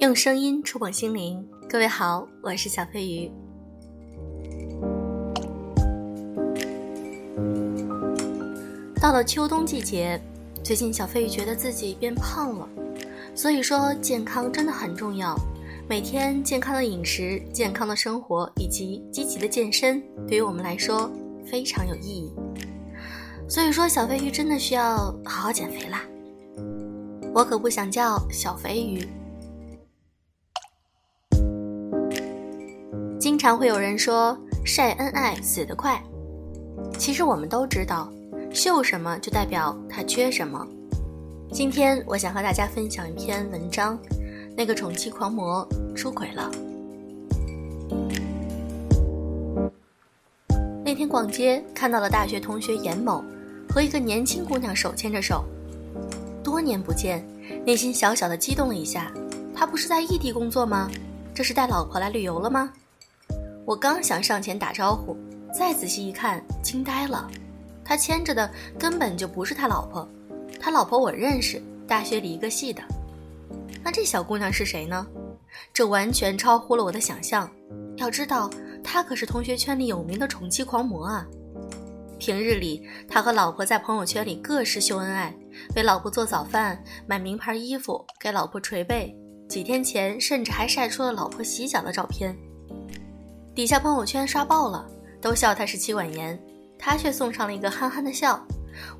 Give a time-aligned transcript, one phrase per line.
[0.00, 3.28] 用声音触碰心灵，各位好，我是小飞鱼。
[9.00, 10.20] 到了秋冬季节，
[10.62, 12.68] 最近小飞鱼觉得自己变胖了，
[13.34, 15.34] 所以说健康真的很重要。
[15.88, 21.10] 每天健康的饮食、健康的生活以及积极的健身，对于我们来说
[21.44, 22.32] 非常有意义。
[23.48, 26.04] 所以说，小飞鱼真的需要好好减肥啦。
[27.34, 29.04] 我可不想叫小肥鱼。
[33.28, 36.02] 经常会有人说晒恩爱死得快，
[36.96, 38.10] 其实我们都知道，
[38.54, 40.66] 秀什么就代表他缺什么。
[41.52, 43.98] 今天我想和大家分享一篇文章，
[44.56, 46.50] 那个宠妻狂魔出轨了。
[50.82, 53.22] 那天逛街看到了大学同学严某
[53.68, 55.44] 和一个年轻姑娘手牵着手，
[56.42, 57.22] 多年不见，
[57.66, 59.12] 内心小小的激动了一下。
[59.54, 60.90] 他不是在异地工作吗？
[61.34, 62.72] 这是带老婆来旅游了吗？
[63.68, 65.14] 我刚想上前打招呼，
[65.52, 67.30] 再仔细一看，惊呆了。
[67.84, 70.08] 他牵着的根本就不是他老婆，
[70.58, 72.82] 他老婆我认识，大学里一个系的。
[73.84, 75.06] 那这小姑娘是谁呢？
[75.70, 77.46] 这完全超乎了我的想象。
[77.98, 78.48] 要知道，
[78.82, 81.26] 他可是同学圈里有名的宠妻狂魔啊。
[82.18, 85.36] 平日里，他和老婆在朋友圈里各式秀恩爱，
[85.76, 89.14] 为老婆做早饭，买名牌衣服，给老婆捶背。
[89.46, 92.34] 几天前，甚至还晒出了老婆洗脚的照片。
[93.58, 94.88] 底下朋友圈刷爆了，
[95.20, 96.40] 都笑他是妻管严，
[96.78, 98.40] 他却送上了一个憨憨的笑。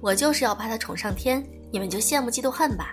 [0.00, 2.92] 我就是要把他宠上天，你们就羡慕嫉妒恨吧。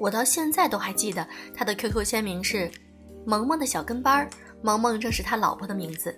[0.00, 2.68] 我到现在都还记得他的 QQ 签名是
[3.24, 4.28] “萌萌的小跟班儿”，
[4.60, 6.12] 萌萌正是他老婆的名字。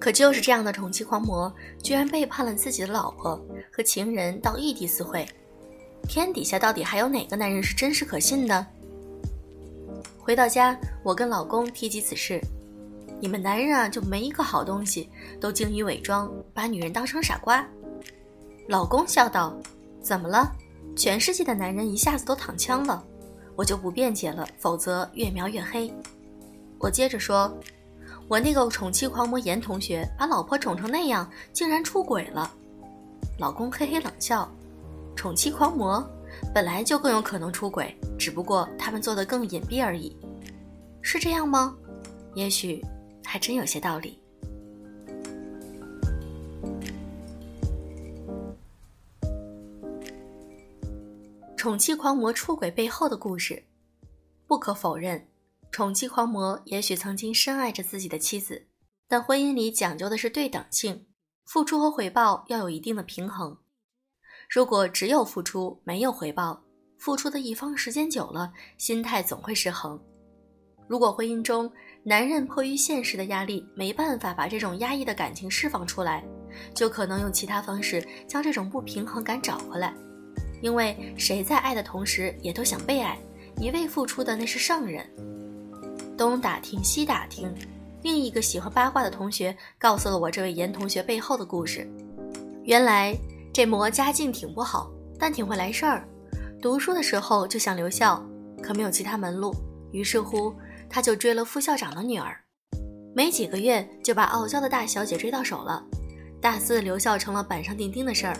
[0.00, 3.38] 可就是这样的宠妻狂魔，居然背叛了自己的老婆
[3.70, 5.28] 和情人到异地私会，
[6.08, 8.66] 天底下到底还有哪个男人是真实可信的？
[10.18, 12.40] 回到家，我跟老公提及此事。
[13.22, 15.08] 你们男人啊，就没一个好东西，
[15.40, 17.64] 都精于伪装，把女人当成傻瓜。
[18.66, 19.56] 老公笑道
[20.02, 20.50] ：“怎么了？
[20.96, 23.00] 全世界的男人一下子都躺枪了，
[23.54, 25.88] 我就不辩解了，否则越描越黑。”
[26.80, 27.56] 我接着说
[28.26, 32.52] ：“我那个宠妻狂魔严同学，把老婆宠成那样，竟然出轨了。”
[33.38, 34.50] 老公嘿嘿冷笑
[35.14, 36.04] ：“宠妻狂魔
[36.52, 40.16] 本来就更有可能出轨，只不过他们做的更隐蔽而已，
[41.02, 41.72] 是这样吗？
[42.34, 42.84] 也许。”
[43.24, 44.18] 还真有些道理。
[51.56, 53.62] 宠妻狂魔出轨背后的故事，
[54.48, 55.28] 不可否认，
[55.70, 58.66] 宠妻狂魔也许曾经深爱着自己的妻子，
[59.06, 61.06] 但婚姻里讲究的是对等性，
[61.46, 63.56] 付出和回报要有一定的平衡。
[64.50, 66.64] 如果只有付出没有回报，
[66.98, 69.98] 付出的一方时间久了，心态总会失衡。
[70.92, 71.72] 如果婚姻中，
[72.02, 76.22] 男人迫于现实的压力，没办法把这种压抑的感情释放出来，
[76.74, 79.94] 就可能用其他方式将这种不平衡感找回来。
[80.60, 83.18] 因为谁在爱的同时也都想被爱，
[83.56, 85.02] 一味付出的那是圣人。
[86.14, 87.50] 东打听西打听，
[88.02, 91.90] 另一个喜欢八卦的同学告诉了我这位严同学背后的故事。
[92.64, 93.16] 原来
[93.50, 96.06] 这魔家境挺不好，但挺会来事儿。
[96.60, 98.22] 读书的时候就想留校，
[98.62, 99.54] 可没有其他门路，
[99.90, 100.54] 于是乎。
[100.92, 102.36] 他就追了副校长的女儿，
[103.16, 105.82] 没几个月就把傲娇的大小姐追到手了。
[106.38, 108.36] 大四留校成了板上钉钉的事儿。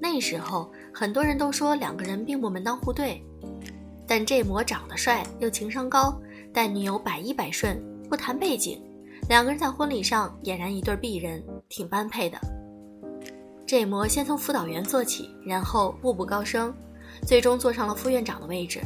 [0.00, 3.20] 那时候很多人都说两个人并不门当户对，
[4.06, 6.16] 但这魔长得帅又情商高，
[6.54, 7.76] 待女友百依百顺，
[8.08, 8.80] 不谈背景，
[9.28, 12.38] 两个人在婚礼上俨然一对璧人，挺般配的。
[13.66, 16.72] 这魔先从辅导员做起，然后步步高升，
[17.26, 18.80] 最终坐上了副院长的位置。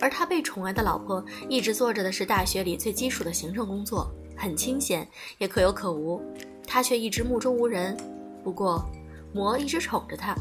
[0.00, 5.06] 而他被宠爱的老婆一直做着的是大学里最基础的行政工作，很清闲，
[5.38, 6.20] 也可有可无。
[6.66, 7.96] 他却一直目中无人。
[8.44, 8.84] 不过，
[9.32, 10.34] 魔一直宠着他。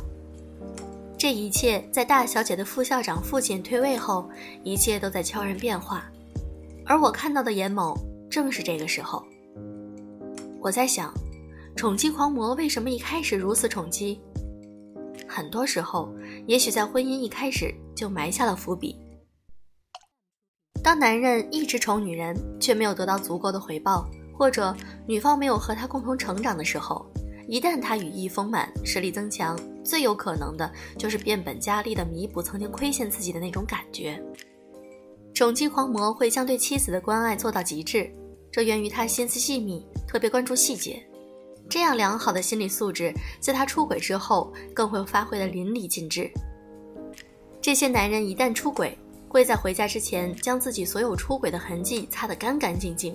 [1.18, 4.30] 这一切在大小姐的副校长父亲退位后，
[4.64, 6.06] 一切都在悄然变化。
[6.86, 7.98] 而我看到的严某
[8.30, 9.26] 正是这个时候。
[10.60, 11.14] 我在想，
[11.76, 14.20] 宠妻狂魔为什么一开始如此宠妻？
[15.28, 16.14] 很多时候，
[16.48, 18.98] 也许在婚姻一开始就埋下了伏笔。
[20.86, 24.72] 当男人一直宠女人，却没有得到足够的回报，或者
[25.08, 27.04] 女方没有和他共同成长的时候，
[27.48, 34.22] 一旦他羽翼丰满，实力增强，最有可能的就是变本加厉地弥补曾经亏欠自己的那种感觉。
[35.34, 38.08] 宠妻狂魔会将对妻子的关爱做到极致，
[38.52, 41.04] 这源于他心思细密，特别关注细节。
[41.68, 46.30] 这样良好的心理素质，在他出轨之后，更会发挥的淋漓尽致。
[47.60, 48.96] 这些男人一旦出轨，
[49.36, 53.14] 会在回家之前将自己所有出轨的痕迹擦得干干净净。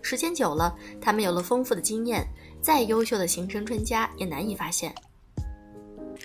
[0.00, 2.24] 时间久了，他们有了丰富的经验，
[2.62, 4.94] 再优秀的刑侦专家也难以发现。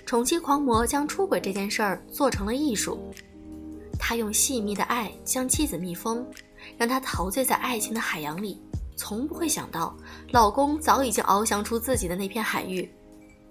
[0.06, 3.12] 宠妻狂魔将出轨这件事儿做成了艺术，
[3.98, 6.24] 他用细密的爱将妻子密封，
[6.78, 8.62] 让她陶醉在爱情的海洋里，
[8.94, 9.96] 从不会想到
[10.30, 12.88] 老公早已经翱翔出自己的那片海域。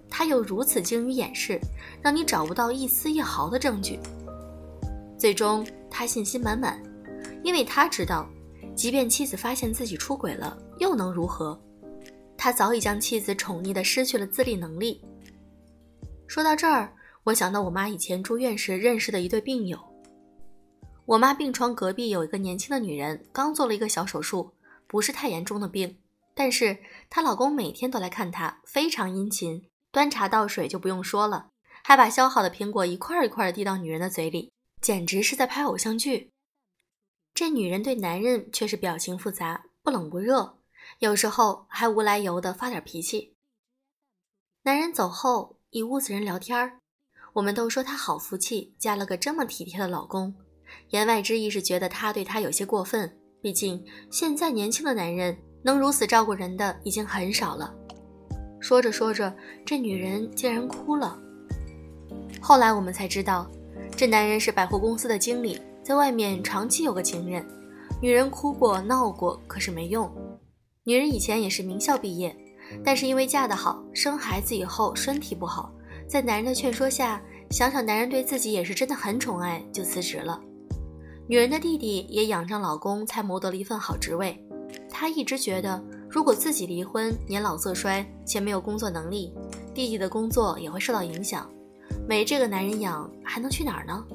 [0.09, 1.59] 他有如此精于掩饰，
[2.01, 3.99] 让你找不到一丝一毫的证据。
[5.23, 6.83] 最终，他信心满满，
[7.45, 8.29] 因为他知道。
[8.75, 11.57] 即便妻子发现自己出轨了，又能如何？
[12.37, 15.01] 他早已将妻子宠溺的失去了自立能力。
[16.27, 16.93] 说到这儿，
[17.23, 19.79] 我想到我妈以前住院时认识的一对病友。
[21.05, 24.51] 我妈病床隔壁有一个年轻的女人，刚做了一个小手术，
[24.87, 25.99] 不是太严重的病，
[26.35, 26.77] 但是
[27.09, 31.47] 她老公每天都来看她，非常殷勤，端茶倒水就不用说了，
[31.81, 34.51] 还把削好的苹果一块一块的递到女人的嘴里，
[34.83, 36.29] 简直是在拍偶像剧。
[37.33, 40.57] 这女人对男人却是表情复杂，不冷不热，
[40.99, 43.33] 有时候还无来由的发点脾气。
[44.63, 46.79] 男人走后，一屋子人聊天儿，
[47.31, 50.35] 我们都说她好福气，嫁了个这么体贴的老公。
[50.89, 53.81] 言外之意是觉得他对她有些过分，毕竟
[54.11, 57.73] 现在年轻的男人能如此照顾人的已经很少了。
[58.59, 59.33] 说着说着，
[59.65, 61.17] 这女人竟然哭了。
[62.41, 63.49] 后来我们才知道，
[63.95, 65.59] 这男人是百货公司的经理。
[65.83, 67.45] 在外面长期有个情人，
[68.01, 70.09] 女人哭过闹过，可是没用。
[70.85, 72.33] 女人以前也是名校毕业，
[72.85, 75.71] 但是因为嫁得好，生孩子以后身体不好，
[76.07, 80.39] 在男人的劝说下，想想男人对自己也是真的很宠爱，就辞职了。
[81.27, 84.41] 女人的弟弟也仰仗老公才谋得了一份好职位，
[84.89, 89.33] 她一直觉得如果自己离婚，年老色衰且没有工作能力，
[89.73, 91.49] 弟弟的工作也会受到影响，
[92.07, 94.05] 没这个男人养，还能去哪儿呢？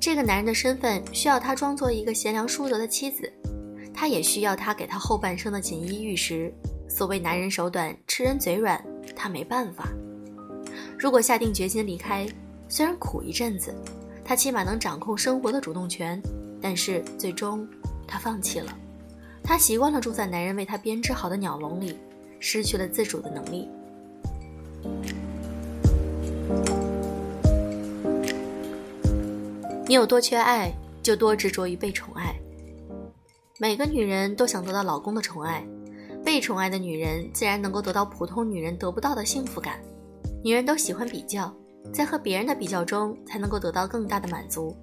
[0.00, 3.30] 这个男人的身份需要他装作一个贤良淑德的妻子，
[3.92, 6.52] 他也需要他给他后半生的锦衣玉食。
[6.88, 8.82] 所谓男人手短，吃人嘴软，
[9.14, 9.88] 他没办法。
[10.98, 12.26] 如果下定决心离开，
[12.68, 13.74] 虽然苦一阵子，
[14.24, 16.20] 他起码能掌控生活的主动权。
[16.60, 17.64] 但是最终，
[18.06, 18.76] 他放弃了。
[19.44, 21.96] 他习惯了住在男人为他编织好的鸟笼里，
[22.40, 23.68] 失去了自主的能力。
[29.88, 30.70] 你有多缺爱，
[31.02, 32.38] 就多执着于被宠爱。
[33.58, 35.66] 每个女人都想得到老公的宠爱，
[36.22, 39.80] 被宠爱的女人自然能够得到普通女人得不到的幸福感。
[40.44, 41.50] 女人都喜欢比较，
[41.90, 44.76] 在和别人的比较中才能够得到更大的满足。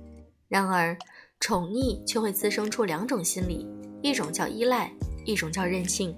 [0.48, 0.98] 然而，
[1.40, 3.68] 宠溺却会滋生出两种心理，
[4.02, 4.92] 一种叫依赖，
[5.24, 6.16] 一种叫任性。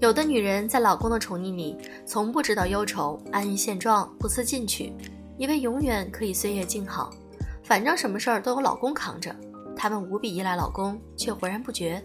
[0.00, 1.76] 有的女人在老公的宠溺里，
[2.06, 4.90] 从不知道忧愁，安于现状，不思进取，
[5.36, 7.12] 以为永远可以岁月静好。
[7.64, 9.34] 反正什么事儿都有老公扛着，
[9.74, 12.00] 她们无比依赖老公，却浑然不觉，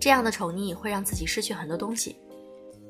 [0.00, 2.16] 这样的宠溺会让自己失去很多东西。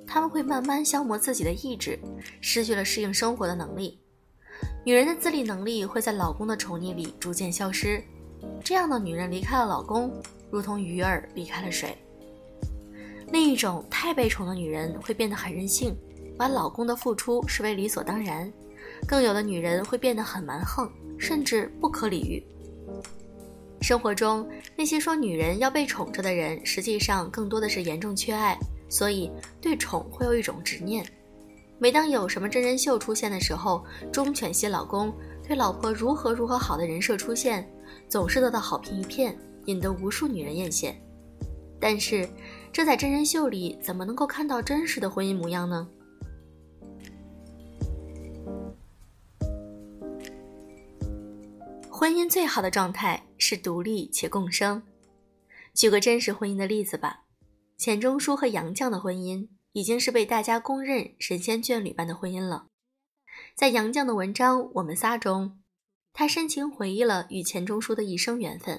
[0.06, 1.99] 他们会慢慢消磨自己的意志，
[2.41, 4.00] 失去了适应生活的能力。
[4.85, 8.03] 女人的自立能力会在老公的宠溺里逐渐消失。
[8.62, 10.12] 这样的女人离开了老公，
[10.49, 11.99] 如同鱼儿离开了水。
[13.32, 15.97] 另一种太被宠的女人会变得很任性，
[16.38, 18.51] 把老公的付出视为理所当然。
[19.08, 20.89] 更有的女人会变得很蛮横。
[21.19, 22.43] 甚至不可理喻。
[23.82, 28.58] 生活中那些说女人要被宠着的人，实际上更多的是严重缺爱，
[28.89, 29.31] 所以
[29.61, 31.05] 对宠会有一种执念。
[31.79, 35.13] 每当有什么真人秀出现的时候，忠犬系老公
[35.46, 37.69] 对老婆如何如何好的人设出现，
[38.08, 40.94] 总是得到好评一片，引得无数女人艳羡。
[41.79, 42.27] 但是，
[42.73, 45.87] 这在真人秀里怎么能够看到真实的婚姻模样呢？
[51.98, 54.82] 婚姻最好的状态是独立且共生。
[55.72, 57.22] 举个真实婚姻的例子吧，
[57.79, 62.67] 钱钟书和杨绛的婚姻已经是被大家公认神仙眷侣般的婚姻了。
[63.55, 65.58] 在杨绛的文章《我们仨》中，
[66.12, 68.79] 他深情回忆了与钱钟书的一生缘分。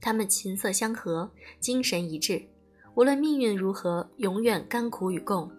[0.00, 1.30] 他们琴瑟相和，
[1.60, 2.42] 精神一致，
[2.94, 5.52] 无论命运如何，永远甘苦与共。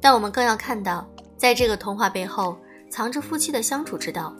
[0.00, 1.06] 但我们更要看到，
[1.36, 2.58] 在这个童话背后，
[2.90, 4.34] 藏着夫妻的相处之道。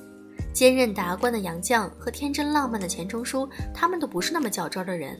[0.52, 5.18] 坚韧达观的杨绛和天真浪漫的钱钟书，他们都不是那么较真的人。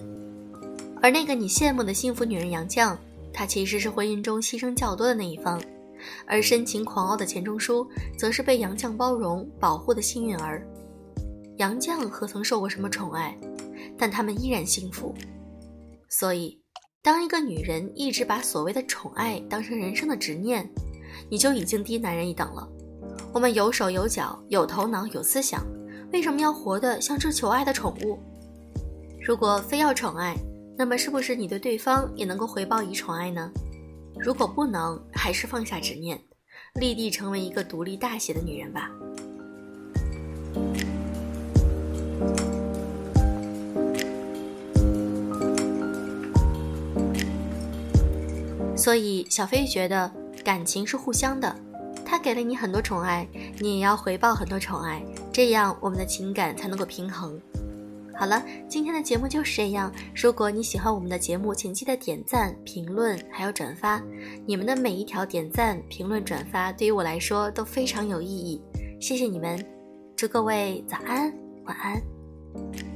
[1.03, 2.97] 而那个你羡慕的幸福女人杨绛，
[3.33, 5.59] 她其实是婚姻中牺牲较多的那一方；
[6.27, 10.67] 而深情狂傲的钱钟书，则是被杨绛包容保护的幸运儿。
[11.57, 13.37] 杨绛何曾受过什么宠爱？
[13.97, 15.15] 但他们依然幸福。
[16.09, 16.61] 所以，
[17.03, 20.69] 当一个女人一直把所谓的宠爱当成人生的执念，
[21.31, 22.69] 你就已经低男人一等了。
[23.33, 25.65] 我们有手有脚有头脑有思想，
[26.13, 28.19] 为什么要活得像只求爱的宠物？
[29.25, 30.37] 如果非要宠爱，
[30.77, 33.51] 那么是不是你对对方也能够回报以宠爱呢？
[34.19, 36.21] 如果不能，还是放下执念，
[36.75, 38.91] 立地成为一个独立大写的女人吧。
[48.77, 50.11] 所以，小飞觉得
[50.43, 51.55] 感情是互相的，
[52.23, 53.27] 给了你很多宠爱，
[53.59, 57.41] 你也要回报很多宠爱，这样我们的情感才能够平衡。
[58.15, 59.91] 好了，今天的节目就是这样。
[60.15, 64.03] 如果你喜欢我们的节目，请记得点赞、评论还有转发。
[64.45, 68.61] 你们的每一条点赞、评论、转发，对于我来说都非常有意义。
[69.01, 69.59] 谢谢你们，
[70.15, 71.33] 祝各位早安、
[71.65, 72.90] 晚安。